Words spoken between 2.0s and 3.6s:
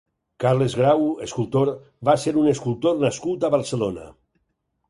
va ser un escultor nascut a